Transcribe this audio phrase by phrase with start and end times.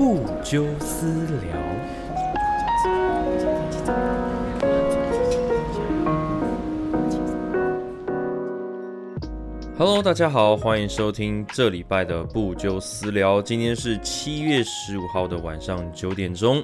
[0.00, 1.60] 不纠私聊。
[9.76, 13.42] Hello，大家好，欢迎收听这礼拜的不纠私聊。
[13.42, 16.62] 今天是七月十五号的晚上九点钟，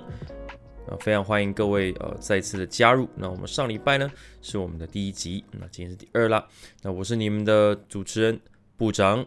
[0.88, 3.06] 啊，非常欢迎各位呃再次的加入。
[3.14, 4.10] 那我们上礼拜呢
[4.40, 6.42] 是我们的第一集，那今天是第二啦。
[6.80, 8.40] 那我是你们的主持人
[8.78, 9.22] 部长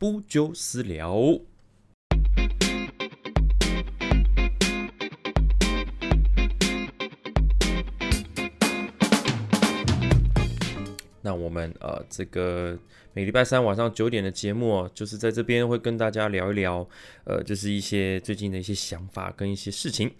[0.00, 1.16] 不纠私聊。
[11.52, 12.76] 们呃，这个
[13.12, 16.88] 每礼拜三晚上九点的节目哦，就是在这边会跟大家聊一聊，
[17.24, 20.10] 呃，就是一些最近的一些想法跟一些事情。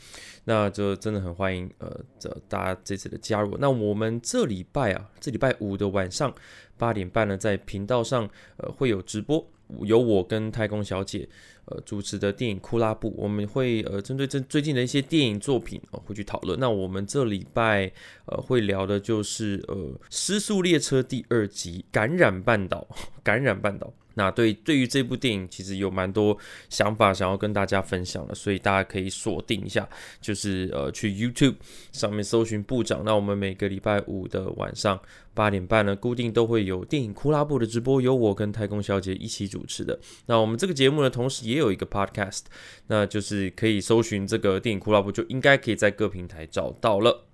[0.44, 3.56] 那就真的很欢迎呃，这大家这次的加入。
[3.58, 6.32] 那我们这礼拜啊，这礼拜五的晚上
[6.76, 9.44] 八点半呢，在频道上呃会有直播，
[9.80, 11.28] 由我跟太空小姐
[11.64, 16.58] 呃主持的电影库拉布，我们会呃针对这最近的一些电影作品啊、会去讨论。
[16.60, 17.90] 那我们这礼拜
[18.26, 19.74] 呃会聊的就是呃
[20.10, 22.86] 《失速列车》第二集《感染半岛》，
[23.22, 23.92] 感染半岛。
[24.14, 26.36] 那对对于这部电影，其实有蛮多
[26.68, 29.88] 想法想要跟大家分享的，所以大家可以锁定一下，
[30.20, 31.56] 就是呃去 YouTube
[31.92, 33.02] 上面搜寻部长。
[33.04, 35.00] 那我们每个礼拜五的晚上
[35.34, 39.98] 八点半呢，固定都会有电影库拉布的直播，由我跟太空小姐一起主持的。
[40.26, 42.42] 那我们这个节目呢，同时也有一个 Podcast，
[42.88, 47.26] 那就是可以搜寻这个电影库拉布，就应该可以在各平台找到了。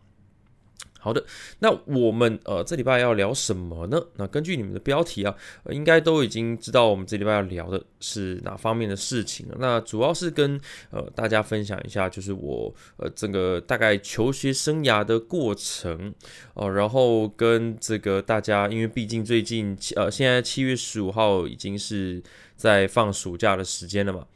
[0.99, 1.25] 好的，
[1.61, 4.03] 那我们呃这礼拜要聊什么呢？
[4.17, 5.35] 那根据你们的标题啊，
[5.71, 9.57] 应该都已经知道我们这礼拜要聊的是哪方面的事情了。
[9.61, 16.13] 那主要是跟呃大家分享一下，就是我呃整个大概求学生涯的过程
[16.55, 22.21] 哦、然后跟这个大家，因为毕竟最近呃现在七月十五号已经是
[22.57, 24.27] 在放暑假的时间了嘛。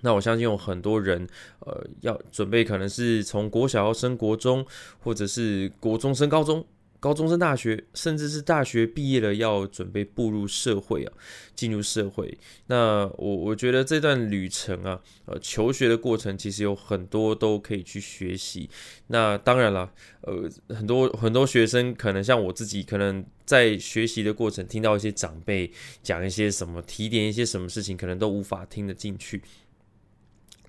[0.00, 1.26] 那我相信有很多人，
[1.60, 4.64] 呃，要准备可能是从国小要升国中，
[5.00, 6.64] 或者是国中升高中，
[7.00, 11.12] 高中升大学，甚至是大学毕业了要准备步入社会啊，
[11.54, 12.36] 进入社会。
[12.66, 18.68] 那我我觉得这段旅程啊，呃，求学的过程其实有很多都可以去学习。
[19.08, 19.92] 那当然了，
[20.22, 25.70] 呃，很多很多学生可能像我自己，可能在学习的过程听到一些长辈
[26.02, 29.40] 讲一些什么，提点一些什么事情，可能都无法听得进去。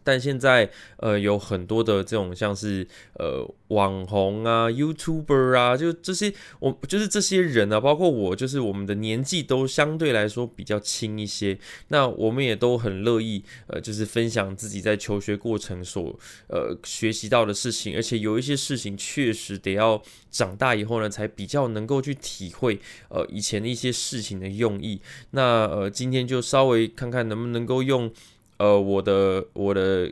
[0.09, 11.59] 但现在，呃，有很多的这种像是呃网红啊、YouTuber 啊，就这些，我就是这些人啊，包括我，就是我们的年纪都相对来说比较轻一些。
[11.89, 24.99] 那我们也都很乐意，呃，就是分享自己在求学过程所呃学习到的事情，而且有一些事情确实得要长大以后呢，才比较能够去体会呃以前的一些事情的用意。
[25.29, 28.11] 那呃，今天就稍微看看能不能够用。
[28.59, 30.11] 呃，我的我的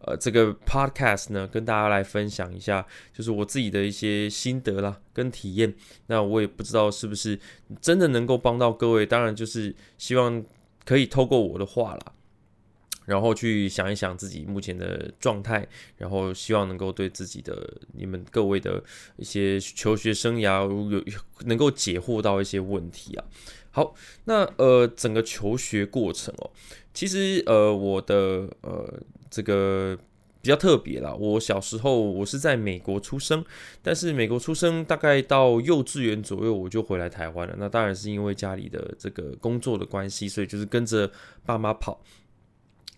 [0.00, 5.74] 呃这个 podcast 呢，跟大家来分享一下，就是我自己的一些心得啦，跟体验。
[6.06, 7.38] 那我也不知道是不是
[7.80, 10.44] 真的能够帮到各位，当然就是希望
[10.84, 12.12] 可以透过我的话啦，
[13.06, 15.66] 然后去想一想自己目前的状态，
[15.96, 18.84] 然后希望能够对自己的你们各位的
[19.16, 21.02] 一些求学生涯有
[21.46, 23.24] 能够解惑到一些问题啊。
[23.70, 23.94] 好，
[24.24, 26.50] 那呃整个求学过程哦。
[26.98, 28.92] 其实，呃，我的呃
[29.30, 29.96] 这个
[30.42, 31.14] 比较特别啦。
[31.14, 33.44] 我小时候我是在美国出生，
[33.80, 37.54] 但是美国出生大概到幼稚园左右我就回来台湾了。
[37.56, 41.08] 那当然是因为家里的这个工作的关系，所以就是跟着
[41.46, 42.02] 爸妈跑。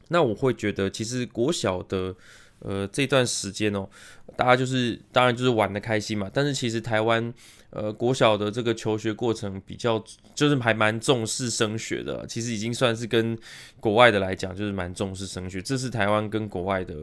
[0.08, 2.16] 那我会觉得，其实国小的
[2.60, 3.88] 呃这段时间哦，
[4.36, 6.30] 大家就是当然就是玩的开心嘛。
[6.32, 7.32] 但是其实台湾。
[7.72, 10.04] 呃，国小的这个求学过程比较，
[10.34, 12.26] 就是还蛮重视升学的。
[12.26, 13.38] 其实已经算是跟
[13.78, 15.62] 国外的来讲，就是蛮重视升学。
[15.62, 16.96] 这是台湾跟国外的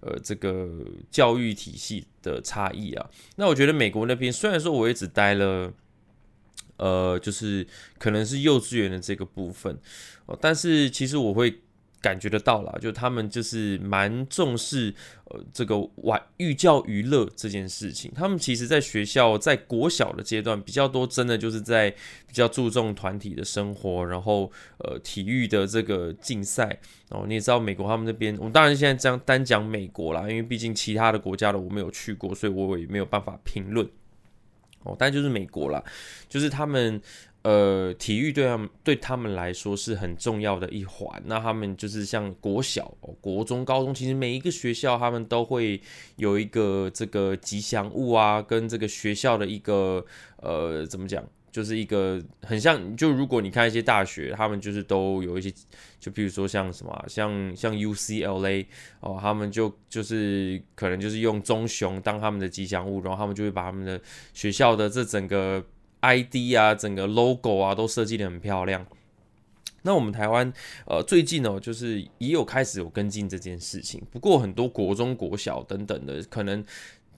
[0.00, 0.66] 呃这个
[1.10, 3.10] 教育体系的差异啊。
[3.36, 5.70] 那我觉得美国那边虽然说我也只待了，
[6.78, 7.66] 呃，就是
[7.98, 9.78] 可能是幼稚园的这个部分，
[10.24, 11.60] 哦，但是其实我会。
[12.04, 14.94] 感觉得到了，就他们就是蛮重视
[15.30, 18.12] 呃这个玩寓教于乐这件事情。
[18.14, 21.90] 他们其实在学校在国小的阶段比较多，真的就是在
[22.26, 26.78] 比较注重团体的生活，然后呃体育的这个竞赛。
[27.08, 33.88] 哦，你也知道美国他们那边，我们当然现在这样单讲美国啦，因为毕竟其他的国家的我没有去过，所以我也没有办法评论。
[34.82, 35.82] 哦，但就是美国啦，
[36.28, 37.00] 就是他们。
[37.44, 41.22] 呃，体育对他们对他们来说是很重要的一环。
[41.26, 45.78] 那他们就是像国小、国中、高中，其实每一个学校他们都会
[46.16, 50.04] 有一个这个吉祥物啊，跟这个学校的一个
[50.38, 55.52] 呃怎么讲就是一个很像，就如果你看一些大学，他们就是都有一些，
[56.00, 58.66] 就比如说像什么，像像 UCLA
[59.00, 64.00] 哦，他们就就是可能就是用棕熊当他们的吉祥物，然后他们就会把他们的
[64.32, 65.62] 学校的这整个
[66.04, 68.86] ID 啊，整个 logo 啊都设计的很漂亮。
[69.82, 70.52] 那我们台湾
[70.86, 76.64] 呃最近呢，就是也有开始有跟进这件事情，不过很多国中国小等等的，可能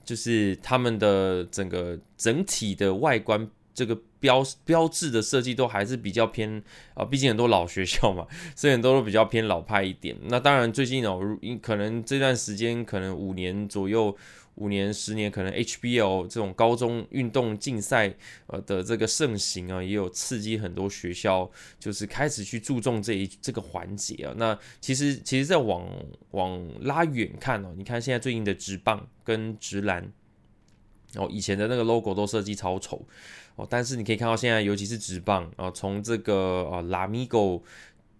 [0.03, 3.49] 就是他们的整个整体的外观。
[3.77, 6.63] 这个标标志的设计都还是比较偏
[6.95, 8.25] 啊，毕竟很多老学校嘛，
[8.55, 10.17] 所以很多都比较偏老派一点。
[10.23, 11.19] 那当然，最近哦，
[11.61, 14.17] 可能这段时间，可能五年左右，
[14.57, 18.13] 五年十年，可能 HBL 这种高中运动竞赛
[18.47, 21.49] 呃的这个盛行啊，也有刺激很多学校，
[21.79, 24.33] 就是开始去注重这一这个环节啊。
[24.37, 25.87] 那其实其实，在往
[26.31, 30.11] 往拉远看哦，你看现在最近的直棒跟直篮，
[31.15, 33.07] 哦，以前的那个 logo 都设计超丑。
[33.55, 37.63] 哦，但是你可以看到现在，尤其是直棒啊，从这个呃拉米狗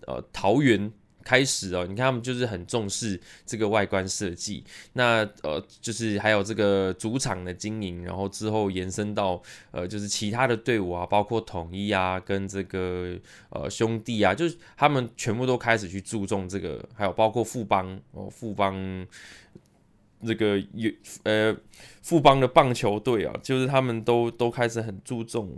[0.07, 0.91] 呃桃园
[1.27, 4.63] 开始哦，你看他们就是很重视这个外观设计。
[4.93, 9.41] 那呃，就是还有这个主场的经营，然后之后延伸到
[9.71, 13.19] 呃，就是其他的队伍啊，包括统一啊，跟这个
[13.49, 19.05] 呃兄弟啊，就是他们全部都开始去注重这个，还有包括富邦哦，富邦。
[20.25, 20.91] 这个有
[21.25, 21.55] 呃
[22.01, 25.55] 富邦的棒球队啊，就是他们都都开始很注重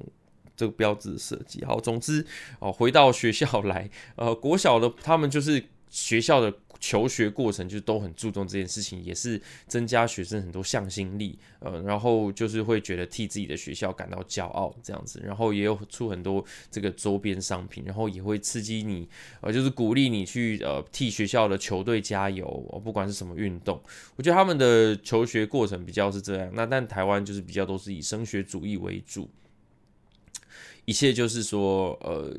[0.59, 1.63] 这个标志设计。
[1.63, 2.25] 好，总之
[2.59, 6.53] 哦，回到学校来，呃，国小的他们就是学校的。
[6.81, 16.41] 求学过程就都很注重这件事情，也是增加学生很多向心力，呃，然后就是会觉得替自己的学校感到骄傲这样子，然后也有出很多
[16.71, 19.05] 这个周边商品，然后也会刺激你，
[19.41, 22.47] 呃，就是鼓励你去呃替学校的球队加油，
[22.81, 23.77] 不管是什么运动，
[24.15, 29.29] 我觉得他们的求学过程比较是这样，那但台湾就是比较都是以升学主义为主，
[30.89, 32.35] 一切就是说呃。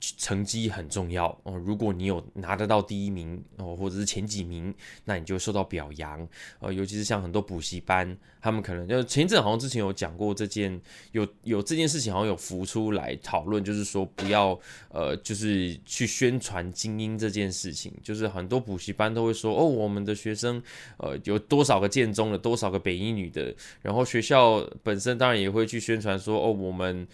[0.00, 4.74] 成绩很重要哦，如果你有拿得到第一名哦，或者是前几名，
[5.04, 6.26] 那你就受到表扬。
[6.58, 10.80] 呃，尤其是像很多补习班，他们可能就前一阵好像之前有讲过这件，
[11.12, 14.58] 有有这件事情好像有浮出来讨论，就是说不要
[14.88, 17.92] 呃，就是去宣传精英这件事情。
[18.02, 20.62] 就是很多补习班都会说，哦，我们的学生
[20.96, 27.06] 呃有多少个建中的，多少个北一女的，然后学校本身当然也会去宣传说，哦，我们。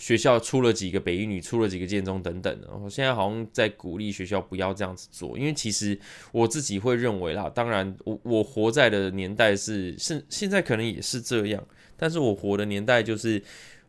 [0.00, 5.96] 学校出了几个北一女，出了几个建中等等的，我现在好像在鼓励学校不要这样子做，因为其实
[6.32, 11.62] 我自己会认为啦，当然我我活在的年代是是现在可能也是这样，
[11.98, 13.40] 但是我活的年代就是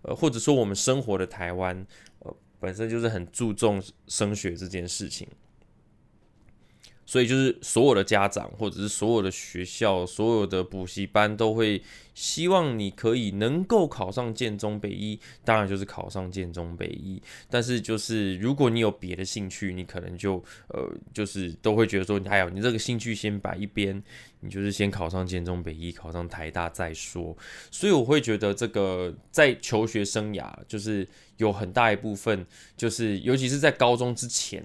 [0.02, 1.88] 呃或者说我们生活的台湾
[2.19, 5.25] 呃本身就是很注重升学这件事情。
[7.06, 11.81] 所以就是所有的家长，或者是所有的学校，所有的补习班都会
[12.13, 17.21] 希望你可以能够考上建中北一，当然就是考上建中北一。
[17.50, 24.01] 但是就是如果你有别的兴趣，你可能就呃就是都会觉得说，还有你这个兴趣先摆一边，
[24.39, 27.36] 你就是先考上建中北一，考上台大再说。
[27.71, 31.06] 所以我会觉得这个在求学生涯，就是
[31.38, 32.45] 有很大一部分，
[32.77, 34.63] 就是尤其是在高中之前。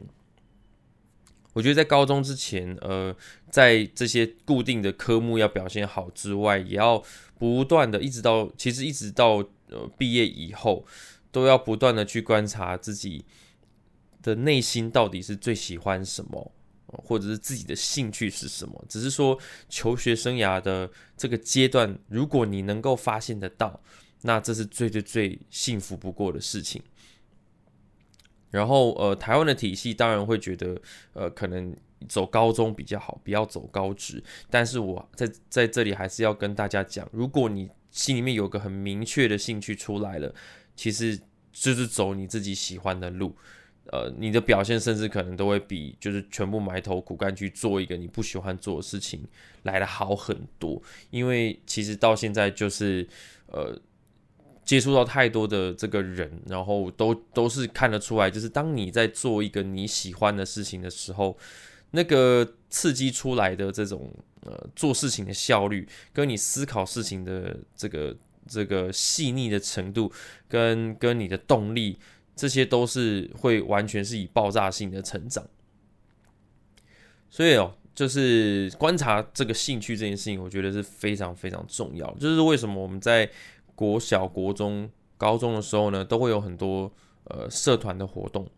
[1.56, 3.16] 我觉得在高中之前，呃，
[3.50, 7.02] 在这些固定的科目要表现好之外，也要
[7.38, 9.36] 不断的，一直到其实一直到
[9.70, 10.84] 呃毕业以后，
[11.32, 13.24] 都要不断的去观察自己
[14.22, 16.52] 的内心到底是最喜欢什么，
[16.88, 18.84] 或者是自己的兴趣是什么。
[18.86, 19.38] 只是说
[19.70, 23.80] 求学生涯的这个阶段，如果你能够发现得到，
[24.20, 26.82] 那这是最最最幸福不过的事情。
[28.50, 30.80] 然后，呃，台湾的体系当然会觉得，
[31.12, 31.76] 呃，可能
[32.08, 34.22] 走高中比较好，不要走高职。
[34.48, 40.32] 但是我在在这里还是要跟大家讲，如果你心里面有个很明确的兴趣出来了，
[40.76, 41.18] 其实
[41.52, 43.34] 就是走你自己喜欢的路，
[43.86, 49.22] 呃，你的表现甚至可能都会比就是全部埋头苦干去做一个你不喜欢做的事情
[49.64, 50.80] 来的好很多。
[51.10, 53.06] 因为其实到现在就是，
[53.48, 53.78] 呃。
[54.66, 61.38] 接触到太多的这个人，然后都都是看得出来，就是当你在做一个你喜欢的事情的时候，
[61.92, 68.16] 那个刺激出来的这种呃做事情的效率，跟你思考事情的这个
[68.48, 70.12] 这个细腻的程度，
[70.48, 71.96] 跟跟你的动力，
[72.34, 75.46] 这些都是会完全是以爆炸性的成长。
[77.30, 82.12] 所以哦，就是观察这个兴趣这件事情，我觉得是非常非常重要。
[82.14, 83.30] 就是为什么我们在
[83.76, 86.92] 国小、国中、高中的时候呢，都会有很多
[87.24, 88.50] 呃社团的活动。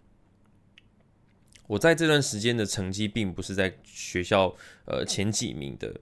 [1.67, 4.55] 我在这段时间的成绩并不是在学校
[4.87, 6.01] 呃前几名的，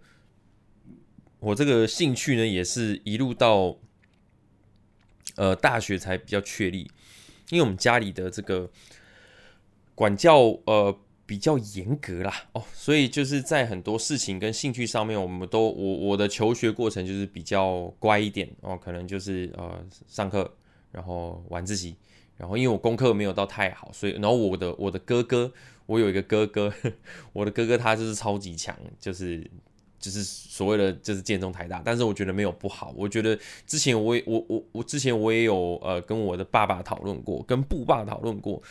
[1.41, 3.77] 我这个兴趣呢也是一路到
[5.35, 6.89] 呃大学才比较确立，
[7.51, 8.71] 因为我们家里的这个
[9.97, 10.97] 管教呃
[11.27, 12.33] 比较严格啦。
[12.53, 18.49] 哦，所以就是在很多事情跟兴趣上面，我们都我我的求学过程就是比较乖一点。
[18.61, 20.51] 哦，可能就是呃上课
[20.93, 21.97] 然后晚自习。
[22.39, 25.51] 然后因为我功课没有到太好，所以然后我的我的哥哥，
[25.87, 26.71] 我有一个哥哥，
[27.33, 29.51] 我的哥哥他就是超级强，就是
[29.99, 38.63] 就是所谓的就是建中台大，但是我觉得没有不好，我觉得之前我也我我我之前我也有呃跟我的爸爸讨论过，跟布爸讨论过，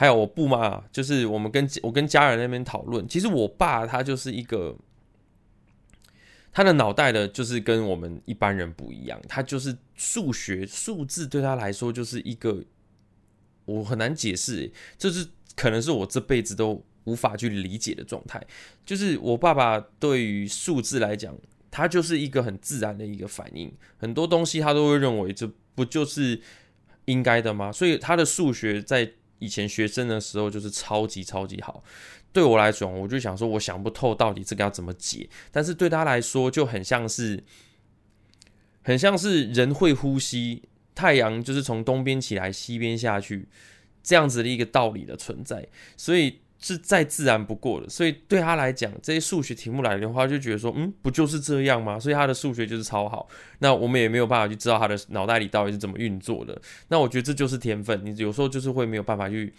[0.00, 4.74] 还有我布妈，就是我们跟我跟家人那边讨论，其实我爸他就是一个
[6.50, 12.64] 他的脑袋呢，就是跟我们一般人不一样，他就是数学数字对他来说就是一个。
[13.66, 18.42] 我很难解释，就是可能是我这辈子都无法去理解的状态。
[18.86, 21.36] 就是我爸爸对于数字来讲，
[21.70, 26.40] 他就是一个很自然的一个反应，很多东西他都会认为这不就是
[27.04, 27.70] 应该的吗？
[27.70, 31.82] 所以他的数学在以前学生的时候就是超级超级好。
[32.32, 37.42] 对我来讲，我就想说，我想不透到底这个要怎么解，但是对他来说就很像是，
[38.82, 40.62] 很像是人会呼吸。
[40.92, 43.48] 太阳就是从东边起来，西边下去，
[44.02, 45.66] 这样子的一个道理的存在，
[45.96, 47.88] 所以是再自然不过的。
[47.88, 51.98] 所以对他来讲，这些数学题目来的话，就觉得说，嗯，不就是这样吗？
[51.98, 53.28] 所以他的数学就是超好。
[53.58, 56.60] 那我们也没有办法去知道他的脑袋里到底是怎么运作的。
[56.88, 58.00] 那我觉得这就是天分。
[58.04, 59.52] 你有时候就是会没有办法去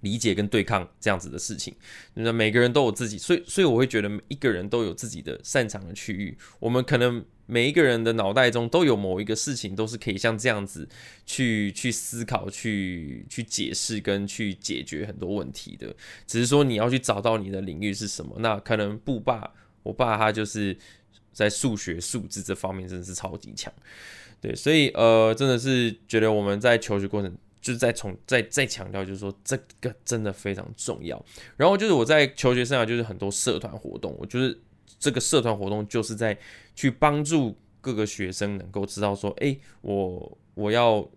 [0.00, 1.74] 理解跟对抗这样子的事情。
[2.14, 6.36] 那每个人都有自己，所以所以我会觉得每一个人都有自己的擅长的区域。
[6.58, 7.24] 我们可能。
[7.46, 10.88] 每一个人的脑袋中都有某一个事情，都是可以像这样子
[11.26, 15.94] 去去思考、去去解释跟去解决很多问题的。
[16.26, 18.36] 只是说你要去找到你的领域是什么。
[18.38, 20.76] 那可能布爸，我爸他就是
[21.32, 23.72] 在数学、数字这方面真的是超级强。
[24.40, 31.22] 对，所以呃，真的是觉得我们在求学过程，就是在从再再强调，就是说这个真的非常重要。
[31.56, 34.58] 然后就是我在求学生涯，就是很多社团活动，我就是。
[35.02, 36.38] 这个社团活动就是在
[36.76, 41.10] 去帮助各个学生能够知道说，哎，我我要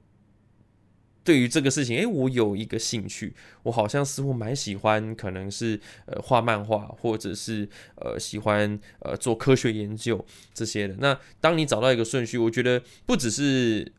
[1.23, 10.95] 对于这个事情，哎，我有一个兴趣，我好像似乎蛮喜欢，可能是呃画漫画，或者是呃喜欢呃做科学研究这些的。
[10.97, 13.93] 那当你找到一个顺序，我觉得不只是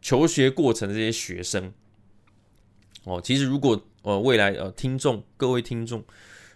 [0.00, 1.72] 求学过程这些学生
[3.02, 6.04] 哦，其实如果呃未来呃听众各位听众。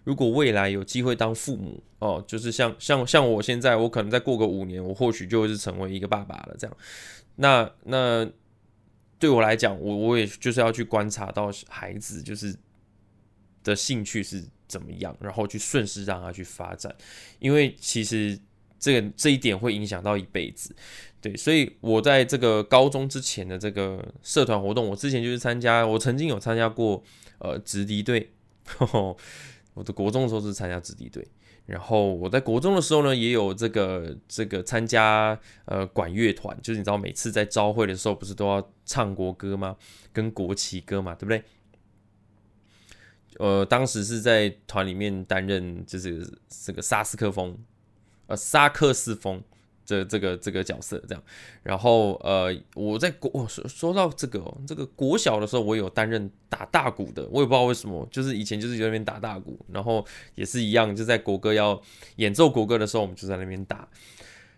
[0.08, 6.56] 如果未来有机会当父母哦，就是像像像我现在，我可能再过个五年，我或许就会是成为一个爸爸了。
[6.58, 6.74] 这样，
[7.36, 8.26] 那那
[9.18, 12.56] 对我来讲，我我也就是要去观察到孩子就是
[13.62, 16.90] 的兴趣是怎么样，然后去顺势让他去发展，
[17.38, 18.40] 因为其实
[18.78, 20.74] 这个这一点会影响到一辈子。
[21.20, 27.04] 对，所以我在这个高中之前的这个社团活动，我之前就是参加，我曾经有参加过
[27.40, 28.30] 呃直笛队。
[29.78, 31.24] 我的国中的时候是参加子弟队，
[31.64, 39.76] 然后我在国中的时候呢，也有这个这个参加呃管乐团，就是你知道每次在招会的时候，不是都要唱国歌吗？
[40.12, 41.44] 跟国旗歌嘛，对不对？
[43.38, 47.56] 呃，当时是在团里面担任就是这个萨斯克风，
[48.26, 49.40] 呃，萨克斯风。
[49.88, 51.22] 这这个这个角色这样，
[51.62, 60.04] 然后呃，我在国说说到这个这个国小的时候，我有担任打大鼓的，我也不知道为什么，就是以前就是在那边打大鼓，然后
[60.34, 61.80] 也是一样，就在国歌要
[62.16, 63.88] 演奏国歌的时候，我们就在那边打。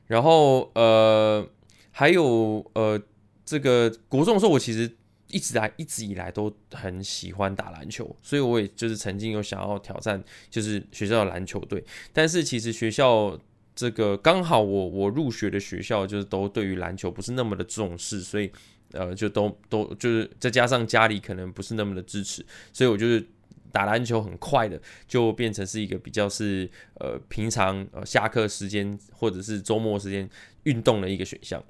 [0.08, 1.46] 然后呃，
[1.92, 3.00] 还有呃，
[3.44, 4.96] 这个国中的时候，我其实
[5.28, 10.20] 一直来一直以来都很喜欢打篮球，所以我也就是曾经有想要挑战，
[10.50, 13.38] 就是学校的篮球队，但是其实学校。
[13.80, 18.52] 这个刚好我我入学的学校就是都对于篮球不是那么的重视，所以
[18.92, 22.44] 呃就都都就是再加上家里可能不是那么的支持，
[22.74, 23.26] 所以我就是
[23.72, 30.28] 打篮球很快的就变成是一个比较是呃平常呃下课时间或者是周末时间
[30.64, 31.64] 运动的一个选项。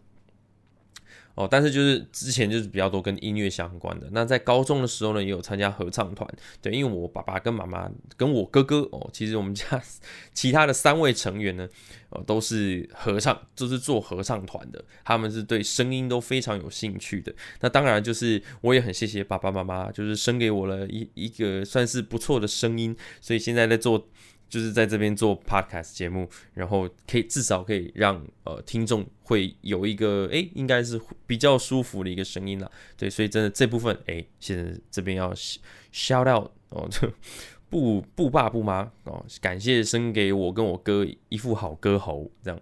[1.41, 4.07] 哦，但是就是之前就是比较多跟音乐相关的。
[4.13, 6.29] 那在高中的时候呢，也有参加合唱团。
[6.61, 9.83] 对，因为我爸爸跟妈妈跟我哥哥哦，其实我们家
[10.35, 11.67] 其他的三位成员呢，
[12.11, 14.85] 哦，都是合唱，都是做合唱团的。
[15.03, 17.35] 他们是对声音都非常有兴趣的。
[17.61, 24.09] 那当然就是我也很谢谢爸爸妈妈，就是生给我了一一个算是不错的声音，所以现在在做。
[24.51, 32.71] 就是在这边做 podcast 节目，然后可以至少可以让呃听众会有一个哎，应该是比较舒服的一个声音了。
[32.99, 35.33] 对，所以真的这部分哎，现在这边要
[35.93, 36.87] shout out 哦，
[37.71, 42.61] 不不爸不妈哦，感谢生给我跟我哥一副好歌喉这样。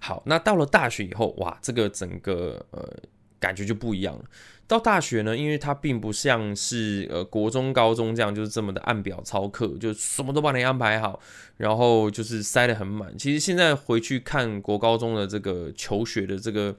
[0.00, 2.96] 好，那到了大学以后，哇，这个整个呃
[3.40, 4.24] 感觉就不一样了。
[4.68, 11.18] 到大学呢，因为它并不像是呃国中、高中这样，就是这么的按表操课，就什么都帮你安排好，
[11.56, 13.18] 然后就是塞得很满。
[13.18, 16.76] 其实现在回去看国高中的这个求学的这个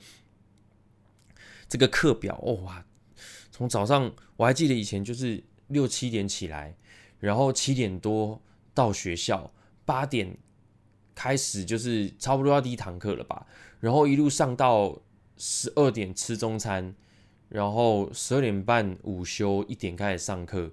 [1.68, 2.86] 这个课表，哦哇，
[3.52, 6.78] 从早上我还记得以前就是六七点起来，
[7.20, 8.42] 然后七点多
[8.74, 9.52] 到学校，
[9.84, 10.38] 八点
[11.14, 13.46] 开始就是差不多要第一堂课了吧，
[13.82, 14.98] 然后一路上到
[15.42, 16.94] 十二点吃中餐。
[17.50, 20.72] 然后十二点半午休，一点开始上课，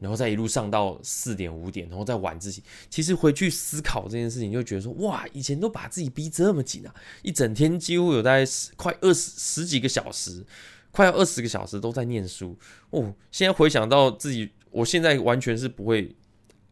[0.00, 2.60] 然后再一路上到四点五点，然后再晚自习。
[2.90, 10.44] 其实回去思考这件事情，就觉得说，哇，以前都把自己逼这么紧啊，一整天几乎有大概快二十十几个小时，
[10.90, 12.56] 快要二十个小时都在念书
[12.90, 13.14] 哦。
[13.30, 16.16] 现在回想到自己，我现在完全是不会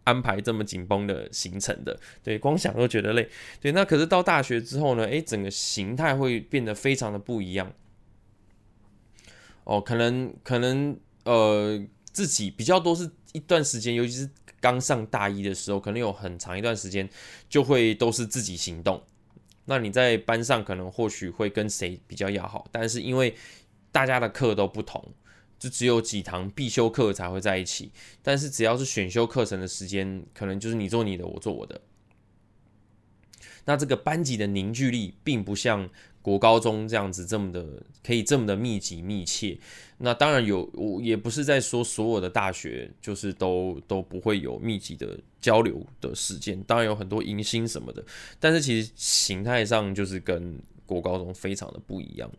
[0.07, 1.99] 安排这么紧绷的行程的。
[2.23, 3.29] 对，光想都觉得累。
[3.61, 5.05] 对，那可是到大学之后呢？
[5.05, 7.71] 诶，整个形态会变得非常的不一样。
[9.65, 17.09] 哦，可能可能呃，自己比较多是一段时间，尤其是刚上大一的时候，可能有很长一段时间
[17.49, 19.03] 就会都是自己行动。
[19.65, 23.35] 那你在班上可能或许会跟谁比较要好，但是因为
[23.91, 25.05] 大家的课都不同，
[25.59, 27.91] 就只有几堂必修课才会在一起。
[28.23, 31.81] 但是只要是选修课程的时间，可能就是你做你的，我做我的。
[33.65, 35.89] 那这个班级的凝聚力并不像。
[36.27, 37.65] 国高中这样子这么的
[38.05, 39.57] 可以这么的密集密切，
[39.99, 48.05] 那当然有，我也不是在说所有的大学就是都都不会有密集的交流的时间，当然有很多迎新什么的，
[48.41, 52.31] 但是其实形态上就是跟国高中非常的不一样。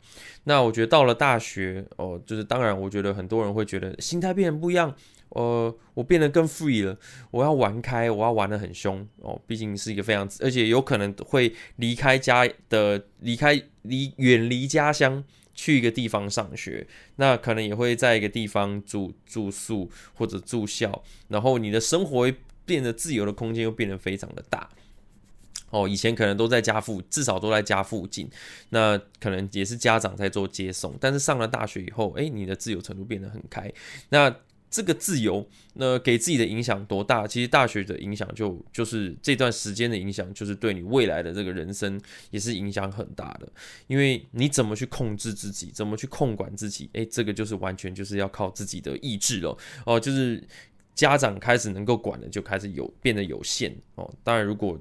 [0.45, 4.95] 那我觉得到了大学哦，就是当然我觉得很多人会觉得心态变得不一样。
[5.29, 6.97] 呃，我变得更 free 了，
[7.31, 15.21] 我要玩开，我要玩的很凶哦，毕竟是一个非常，而且有可能会离开家的，离开离远离家乡
[15.53, 16.87] 去一个地方上学，
[17.17, 22.31] 那可能也会在一个地方住住宿或者住校，然后你的生活
[22.65, 24.69] 变得自由的空间又变得非常的大
[25.69, 28.29] 哦，以前可能都在家附，至少都在家附近，
[28.69, 33.71] 那可能也是家长在做接送，但是上了大学以后，诶，你的自由程度变得很开，
[34.09, 34.35] 那。
[34.69, 37.25] 这个自由，那给自己的影响多大？
[37.25, 41.99] 其实大学的影响就就是这段时间的影响，就是对你未来的这个人生
[42.31, 43.47] 也是影响很大的。
[43.87, 49.57] 因为你怎么去控制自己，怎么去控管自己，诶，这个就是完全就是要靠自己的意志了。
[49.85, 50.45] 哦，就是
[50.93, 54.13] 家长开始能够管的，就开始有变得有限哦。
[54.21, 54.77] 当然，如果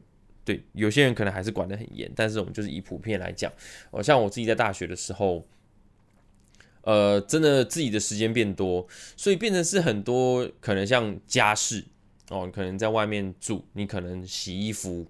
[0.47, 3.53] 对有些人可能还是管得很严，但是我们就是以普遍来讲，
[3.91, 5.47] 哦，像我自己在大学的时候。
[6.83, 11.85] 呃，真的自己的时间变多，所以变成是很多可能像家事
[12.29, 15.05] 哦，可能在外面住，你可能洗衣服，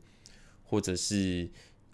[0.64, 1.46] 或者是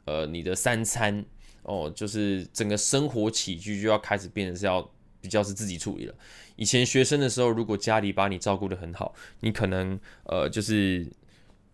[0.04, 1.24] 呃你的三餐
[1.64, 4.88] 哦，就是整个生活起居就要开始变得是要
[5.20, 6.14] 比较是自己处理了。
[6.54, 11.04] 以前学生的时候，如果家里把你照顾得很好，你可能呃就是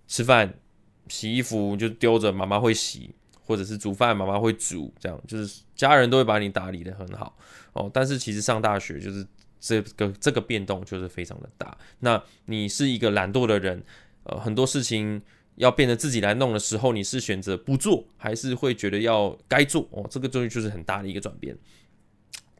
[0.06, 0.58] 吃饭、
[1.08, 3.10] 洗衣服就丢着，妈妈会洗。
[3.48, 7.34] 或者是煮饭，妈妈会煮，这样就是家人都会把你打理的很好
[7.72, 7.90] 哦。
[7.90, 9.26] 但是其实上大学就是
[9.58, 11.74] 这个这个变动就是非常的大。
[12.00, 13.82] 那你是一个懒惰的人，
[14.24, 15.22] 呃，很多事情
[15.54, 19.88] 要变得自己来弄的时候，你是选择不做，还是会觉得要该做？
[19.92, 21.56] 哦，这个东西就是很大的一个转变。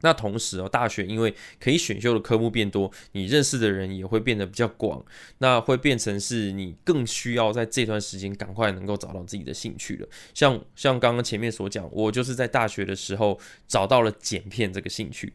[0.01, 5.03] 那同时哦，大学因为可以选修的科目变多，你认识的人也会变得比较广，
[5.39, 10.07] 那会变成是你更需要在这段时间赶快能够找到自己的兴趣了。
[10.33, 15.33] 像像刚刚前面所讲，我就是在大学的时候找到了剪片这个兴趣。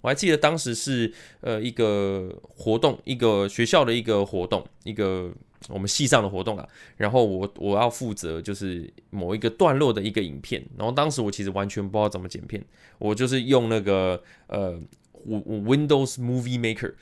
[0.00, 5.32] 我还记得当时是呃一个活动，一个学校的一个活动，一个。
[5.68, 12.62] 我们系上的活动啊，然后我我要负责就是某一个段落的一个影片，然后当时我其实完全不知道怎么剪片，
[12.98, 14.78] 我就是用那个呃
[15.26, 16.92] Windows Movie Maker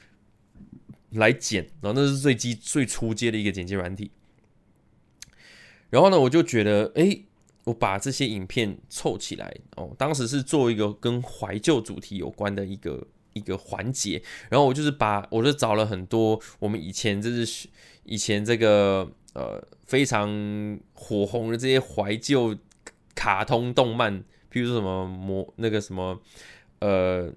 [1.10, 4.12] 来剪，然后那是最基最初阶的一个剪辑软体，
[5.90, 7.22] 然后呢我就觉得哎，
[7.64, 17.68] 我把这些影片凑起来哦，当时是做一个跟怀旧主题有关的一个一个环节，然后我就是把我就找了很多我们以前就是。
[18.04, 20.28] 以前这个呃非常
[20.92, 22.56] 火红的这些怀旧
[23.14, 26.20] 卡通动漫，比如说什么魔那个什么
[26.80, 27.32] 呃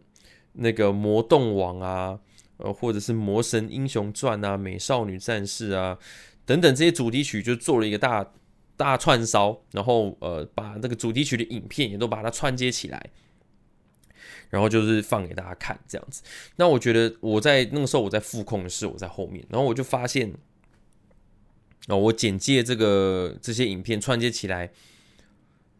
[0.53, 2.19] 那个魔动王啊，
[2.57, 5.99] 呃或者是魔神英雄传啊、美少女战士啊
[6.45, 8.33] 等等这些主题曲，就做了一个大
[8.75, 13.11] 大串烧，然后呃把那个主题曲的影片也都把它串接起来，
[14.49, 16.23] 然后就是放给大家看这样子。
[16.55, 20.33] 那我觉得我在那个时候我在副控的是我在后面，然后我就发现。
[21.87, 24.71] 哦，我简介这个这些影片串接起来，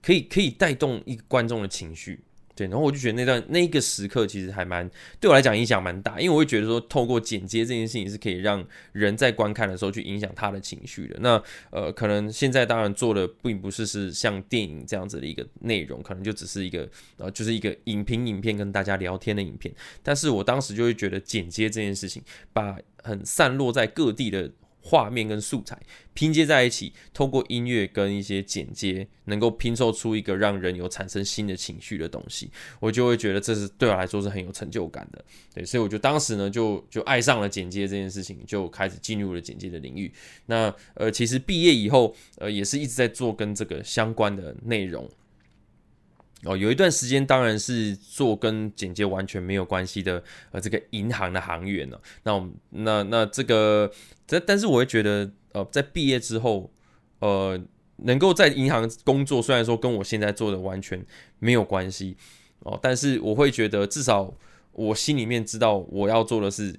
[0.04, 2.20] 可以可以带动一个观众的情绪。
[2.58, 4.90] 对，然后我就觉得那段那一个时刻其实还蛮
[5.20, 11.18] 对我来讲影响蛮大，因为我会觉得说透过剪接这件事情是可以让人在观看的时候去影响他的情绪的。
[11.20, 16.88] 那呃，可能现在当然做的并不是是像电影这样子的一个内容，可能就只是一个
[17.18, 19.74] 呃就是一个影评影片跟大家聊天的影片。
[20.02, 24.50] 但是我当时就会觉得剪接这件事情，把很散落在各地的。
[24.88, 25.76] 画面跟素材
[26.14, 35.26] 拼接在一起，透过音乐跟一些剪接，能够拼凑出一个让人有产生新的情绪的东西，我就会觉得这是对我来说是很有成就感的。
[35.56, 40.14] 对，所以我就当时呢就就爱上了剪接这件事情，就开始进入了剪接的领域。
[40.46, 45.10] 那呃，其实毕业以后，呃，也是一直在做跟这个相关的内容。
[46.44, 52.00] 哦，有一段时间当然是做跟剪接完全没有关系的，呃，这个银行的行员呢。
[52.24, 53.92] 那我那那这个，
[54.28, 56.72] 但但是我会觉得，呃，在毕业之后，
[57.20, 57.60] 呃，
[57.98, 61.04] 能够在银行工作，虽然说跟我现在做的完全
[61.40, 62.16] 没有关系
[62.60, 64.32] 哦，但是我会觉得至少
[64.74, 66.78] 我心里面知道我要做的是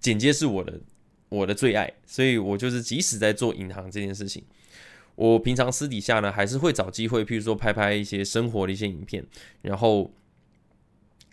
[0.00, 0.80] 剪接是我的
[1.28, 4.42] 我的最爱，所以我就是即使在做银行这件事情。
[5.16, 9.24] 我平常私底下呢，还是会找机会，譬如说拍拍一些生活的一些影片，
[9.62, 10.12] 然后，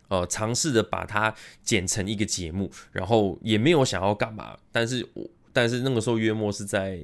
[0.07, 7.01] 呃，尝试着把它剪成一个节目，然后也没有想要干嘛，但是我但是那个时候约莫是在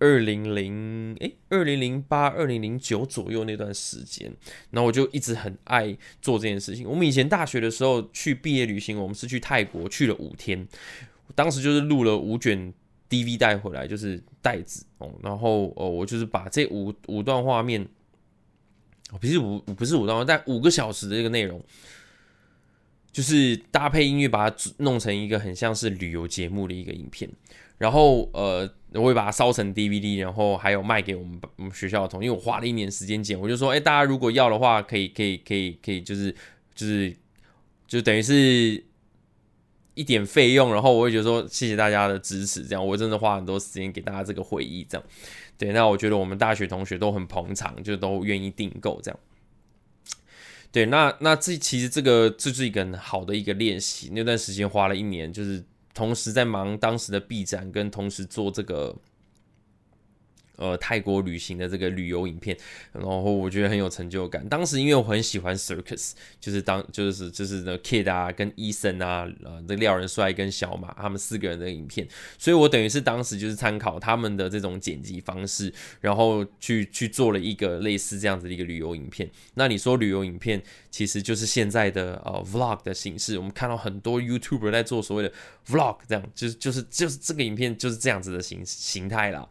[0.00, 4.30] 二零零诶二零零八二零零九左右那段时间，
[4.70, 6.88] 然后我就一直很爱做这件事情。
[6.88, 10.66] 我们以前大学的时候去毕业旅行，我们是去泰国去了五天，
[11.36, 12.74] 当时就是录了五卷。
[13.08, 17.80] DV 带回来就是袋子哦，然后哦，我就是把这五五段画面，
[19.12, 21.62] 哦不是五不是五段，但五个小时的这个内容，
[23.12, 27.30] 就是搭配音乐把它弄成一个很像是旅游节目的一个影片，
[27.78, 36.34] 然后呃，我会把它烧成 DVD，然后还有卖给我们我们学校的同学，因为我花了一年时间剪，我就说，哎，大家如果要的话，可以可以可以可以，就是
[36.74, 37.16] 就是
[37.86, 38.84] 就等于是。
[39.96, 45.04] 一点费用，然后我会觉得说谢谢大家的支持，这样我真的花很多时间给大家这个会议，这样
[45.58, 45.72] 对。
[45.72, 49.18] 那我觉得我们大学同学都很捧场，就都愿意订购这样。
[50.70, 54.10] 对，那那这其实这个这是一个很好的一个练习。
[54.12, 58.94] 那段时间花了一年，就是同时在忙当时的 B 展，跟同时做这个。
[60.56, 62.56] 呃，泰国旅行的这个旅游影片，
[62.92, 64.46] 然后我觉得很有成就感。
[64.48, 72.06] 当时因为我很喜欢 circus，就是当就是就是那 kid 啊，跟医生啊，呃，这廖仁帅跟小马他们四个人的影片，
[72.38, 79.30] 所以我等于是当时就是参考他们的这种剪辑方式，然后去去做了一个类似这样子的一个旅游影片。
[79.54, 85.32] 那你说旅游影片其实就是现在的呃 vlog 的形式，我们看到很多 YouTuber 在做所谓的
[85.66, 89.46] vlog，这样就是就是就是这个影片就是这样子的形形态啦。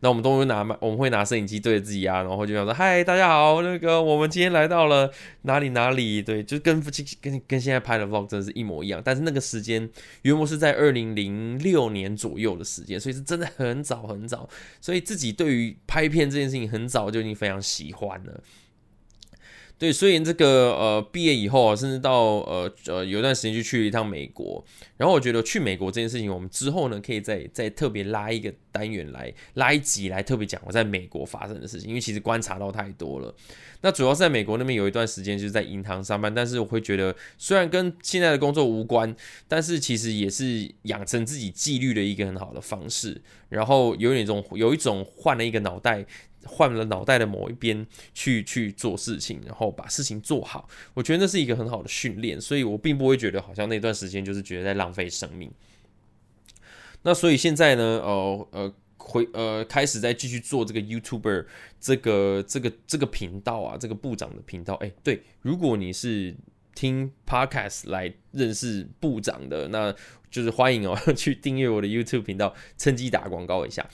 [0.00, 5.10] 那我们都会拿我们会拿摄影机对着自己啊，然后就想说：“嗨，大家好，那个我们今天来到了
[5.42, 6.82] 哪里哪里？”对，就跟
[7.20, 9.00] 跟跟现在拍的 vlog 真的是一模一样。
[9.04, 9.88] 但是那个时间
[10.22, 14.48] 原模是在二零零六年左右的时间，所以是真的很早很早。
[14.80, 18.40] 所以自己对于拍片这件事情很早就已经非常喜欢了。
[19.78, 24.64] 对，所以这个呃毕业以后啊，甚至到呃呃有一段时间就去了一趟美国，
[24.96, 33.34] 然后我觉得去美国这件事情，我们之后呢可以再再特别拉一个单元来拉一集来特别讲我在美国发生的事情，因为其实观察到太多了。
[33.82, 39.14] 那主要是在美国那边有一段时间就是在银行上班，但是我会觉得虽然跟现在的工作无关，
[39.46, 46.06] 但是其实也是养成自己纪律的一个很好的方式，然后有一种有一种换了一个脑袋。
[46.46, 55.50] 换了脑袋的某一边去去做事情，然后把事情做好，我觉得那是一个很好的训练，所以我并不会觉得好像那段时间就是觉得在浪费生命。
[57.02, 61.46] 那所以现在呢，呃呃，回呃开始在继续做这个 YouTuber
[61.78, 64.74] 这个这个这个频道啊，这个部长的频道。
[64.74, 66.34] 哎，对，如果你是
[66.74, 69.94] 听 Podcast 来认识部长的，那
[70.30, 73.88] 就是欢迎哦， 去订阅我的 YouTube 频道，趁机打广告一下。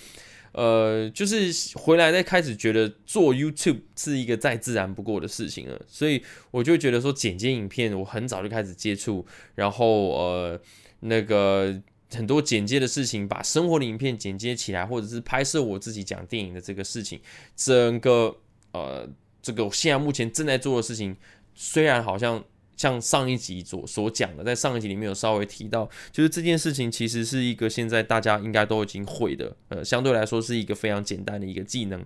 [0.52, 10.60] 呃，就是回来再开始觉得做 YouTube 是一个再自然不过的事情了，所以我就觉得说剪接影片，我很早就开始接触，然后呃，
[11.00, 17.20] 那个很多剪接的事情，把生活的影片剪接起来，或者是拍摄我自己讲电影的这个事情，
[17.56, 18.36] 整个
[18.72, 19.08] 呃，
[19.40, 21.16] 这个我现在目前正在做的事情，
[21.54, 22.44] 虽然好像。
[22.82, 32.04] 像上一集所所讲的，在上一集里面有稍微提到，就是这件事情其实是一个现在大家应该都已经会的，呃，相对来说是一个非常简单的一个技能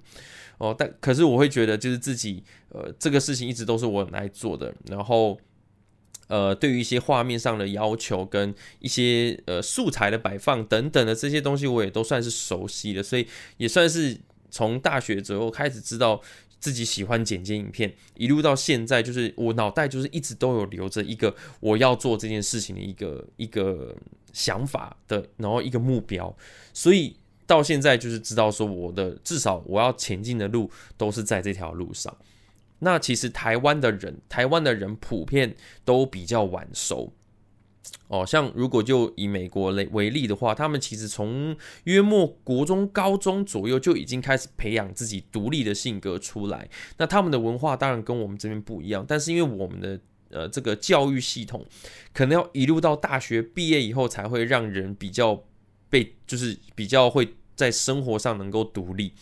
[0.58, 0.76] 哦。
[0.78, 5.40] 但可是我会觉得，就是自己呃这个事情一直都是我来做的，然后
[6.28, 14.18] 呃对于一些画面上的要求跟一些呃素材的摆放等等的这些东西，我也都算是熟悉的，所以也算是
[14.50, 16.20] 从大学之后开始知道。
[16.66, 23.96] 自己喜欢剪接影片，一路到现在，就是我脑袋就是一直都有留着一个我要做这件事情的一个一个
[24.32, 26.36] 想法的，然后一个目标，
[26.74, 27.14] 所以
[27.46, 32.12] 到现在就是知道说我的至少我要前进的路都是在这条路上。
[32.80, 37.12] 那其实台湾的人，台湾的人普遍都比较晚熟。
[38.08, 46.68] 哦，像如果就以美国为为例的话，他们其实从约莫国中、高中左右就已经开始培养自己独立的性格出来。
[46.98, 51.66] 那他们的文化当然跟我们这边不一样，但是因为我们的呃这个教育系统，
[52.12, 55.44] 可能要一路到大学毕业以后，才会让人比较
[55.90, 59.12] 被，就是比较会在生活上能够独立。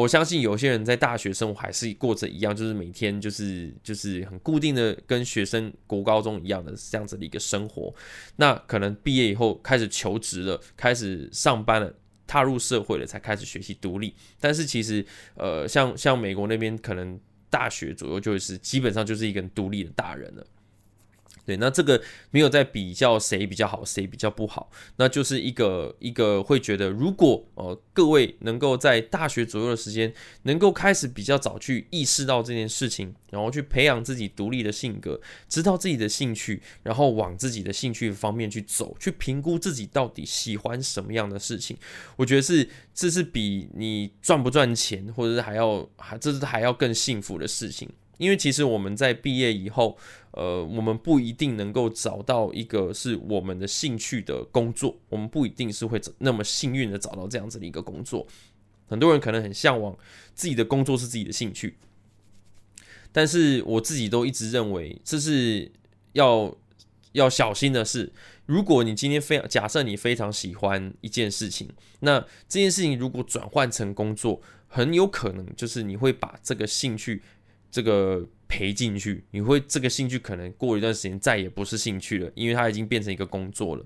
[0.00, 7.94] 我相信有些人在大学生活还是过着一样，就是每天就是就是很固定的跟学生国高中一样的这样子的一个生活。
[8.36, 11.92] 那可能毕业以后开始求职了，开始上班了，
[12.26, 14.14] 踏入社会了，才开始学习独立。
[14.40, 20.46] 但是其实，呃，像像美国那边，可能大学左右就是基本上就是一个独立的大人了。
[21.44, 22.00] 对，那这个
[22.30, 41.76] 没有在比较谁比较好，谁比较不好，那就是一个一个会觉得，如果呃各位能够在大学左右的时间，能够开始比较早去意识到这件事情，然后去培养自己独立的性格，知道自己的兴趣，然后往自己的兴趣方面去走，去评估自己到底喜欢什么样的事情，
[42.16, 47.88] 我觉得是这是比你赚不赚钱，或者是还要还这是还要更幸福的事情。
[48.22, 49.98] 因为其实我们在毕业以后，
[50.30, 58.24] 呃，我们不一定能够找到一个是我们的兴趣的工作，我们不一定是会那么幸运的找到这样子的一个工作。
[58.86, 59.98] 很多人可能很向往
[60.36, 61.76] 自己的工作是自己的兴趣，
[63.10, 65.72] 但是我自己都一直认为这是
[66.12, 66.56] 要
[67.10, 68.12] 要小心的是，
[68.46, 77.20] 如果你今天非假设你非常喜欢一件事情，那这件事情如果转换成工作，很有可能就是你会把这个兴趣。
[77.72, 83.84] 这个赔进去，你会这个兴趣可能过一段时间再也不是兴趣了，因为它已经变成一个工作了。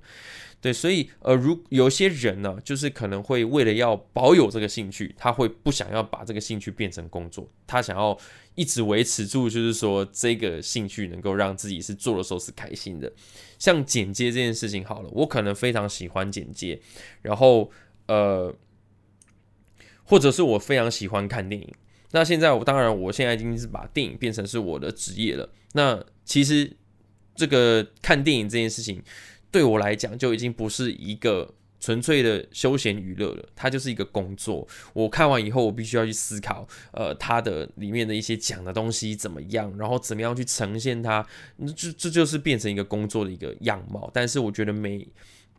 [0.60, 8.18] 对，所以呃，如有些人呢，就是可能会为了要保有这个兴趣，他会不想要把这个兴趣变成工作，他想要
[8.56, 13.12] 一直维持住，就是说这个兴趣能够让自己是做的时候是开心的。
[13.58, 16.80] 像剪接这件事情好了，我可能非常喜欢剪接，
[17.22, 17.70] 然后
[18.06, 18.52] 呃，
[20.02, 21.72] 或者是我非常喜欢看电影。
[22.12, 25.48] 那现在我当然，我现在已经是把电影变成是我的职业了。
[25.72, 26.70] 那其实
[27.34, 29.02] 这个看电影这件事情，
[29.50, 34.66] 对我来讲就已经不是一个纯粹的休闲娱乐了，它就是一个工作。
[34.94, 41.24] 我看完以后，我必须要去思考，呃，它的里面的一些讲的东西怎么样，然后怎么样去呈现它，
[41.76, 44.10] 这这就是变成一个工作的一个样貌。
[44.14, 45.06] 但是我觉得每，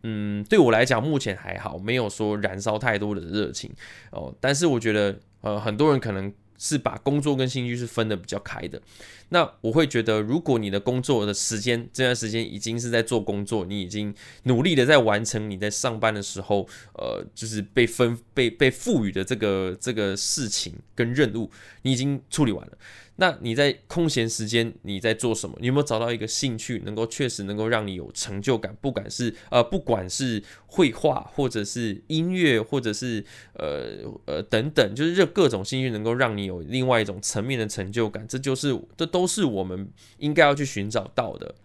[0.08, 3.70] 嗯，对我来讲目前还好，没有说燃烧太多的热情
[4.12, 4.34] 哦。
[4.40, 5.20] 但是我觉得。
[5.42, 8.82] 呃，很多人可能是把工作跟兴趣是分的比较开的。
[9.30, 21.52] 那我会觉得，如果你的工作的时间这段时间已经是在做工作，你已经努力的在完成你在上班的时候，呃，就是被分被被赋予的这个这个事情跟任务，
[21.84, 22.78] 你已经处理完了。
[23.20, 25.58] 那你在空闲时间你在做什么？
[25.60, 28.78] 你有没有找到一个兴趣，能够确实能够让你有成就感？
[28.80, 41.56] 不管是呃，不管是绘画，或者是音乐，或者是呃呃等等，就是这各种兴趣能够让你有另外一种层面的成就感，这就是这都是我们应该要去寻找到的。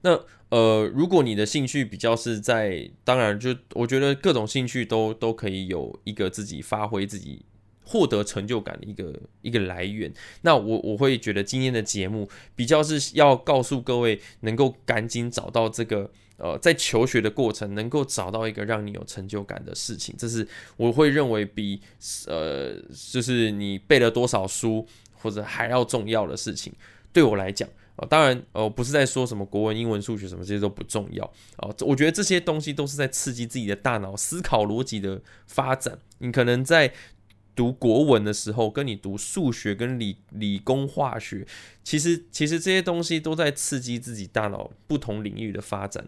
[0.00, 7.44] 那呃，如果你的兴趣比较是在，当然就我觉得各种兴趣都都可以有一个自己发挥自己。
[7.84, 21.80] 获得成就感的一个一个来源，那我我会觉得今天的节目比较是要告诉各位，能够赶紧找到这个呃，在求学的过程能够找到一个让你有成就感的事情，这是我会认为比
[22.26, 22.74] 呃
[23.12, 26.72] 就是你背了多少书或者还要重要的事情。
[27.12, 31.24] 对我来讲啊，当然呃不是在说什么国文、英文、数学什么这些都不重要
[31.58, 35.96] 啊，我觉得这些东西都是在刺激自己的大脑思考逻辑的发展。
[36.18, 36.92] 你可能在
[37.54, 41.46] 读国文的时候，跟你读数学、跟理理工化学，
[41.82, 46.06] 其实其实这些东西都在刺激自己大脑不同领域的发展。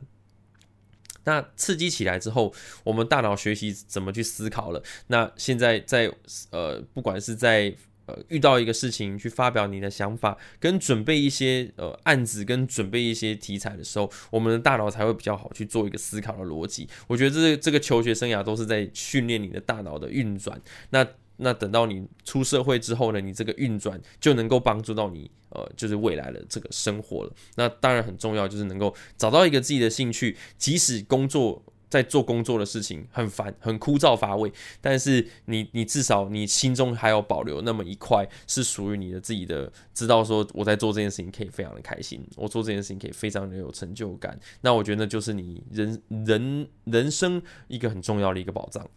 [1.25, 2.55] 那刺激起来之后，
[2.85, 4.81] 我们大脑学习怎么去思考了。
[5.09, 6.13] 那现在在
[6.51, 7.75] 呃，不管是在
[8.07, 16.89] 呃遇到一个事情去发表你的想法，跟准备一些呃案子，跟准备一些题材的时候，我们的大脑才会比较好去做一个思考的逻辑。
[17.09, 20.61] 我觉得这这个求学生涯都是在训练你的大脑的运转。
[20.91, 21.05] 那
[21.39, 27.33] 那等到你出社会之后呢，你这个运转就能够帮助到你，呃，就是未来的这个生活了。
[27.57, 48.89] 那当然很重要，就是能够找到一个自己的兴趣，即使工作在做工作的事情很烦、很枯燥乏味，但是你你至少你心中还要保留那么一块是属于你的自己的，知道说我在做这件事情可以非常的开心，我做这件事情可以非常的有成就感，那我觉得就是你人人人生一个很重要的一个保障。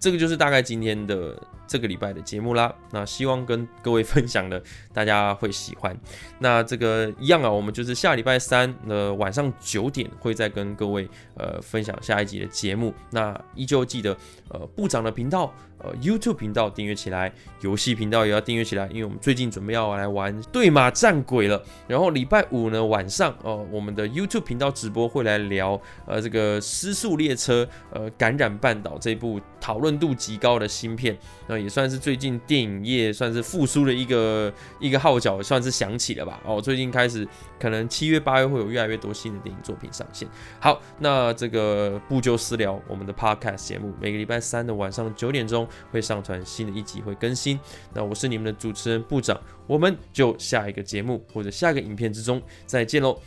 [0.00, 2.74] 这个就是大概今天的这个礼拜的节目啦。
[2.90, 4.60] 那希望跟各位分享的
[4.92, 5.96] 大家会喜欢。
[6.38, 12.92] 那这个一样啊，我们就是下礼拜三的晚上九点会再跟各位呃分享下一集的节目。
[13.10, 14.16] 那依旧记得
[14.48, 15.54] 呃部长的频道。
[15.82, 21.62] 呃，YouTube 频道订阅起来，游戏频道也要订阅起来，因为我们最近准备要来玩对马战鬼了。
[21.88, 31.16] 然后礼拜五呢晚上，哦，我们的 YouTube 频道直播会来聊，呃，这个《失速列车》呃，《感染半岛》这部讨论度极高的芯片，
[31.46, 36.40] 那也算是最近电影业算是复苏的一个一个号角，算是响起了吧。
[36.44, 37.26] 哦，最近开始
[37.58, 40.28] 可能七月八月会有越来越多新的电影作品上线。
[40.58, 45.66] 好，那这个不就私聊我们的 Podcast 节目，每个礼拜三的晚上九点钟。
[45.90, 47.58] 会上传新的一集，会更新。
[47.94, 53.18] 那我是你们的主持人部长，我们就下一个节目或者下一个影片之中再见喽。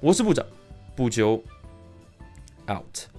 [0.00, 0.44] 我是部长，
[0.96, 1.42] 不久
[2.68, 3.11] out。